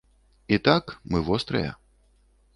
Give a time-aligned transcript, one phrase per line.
[0.57, 1.71] І так, мы вострыя.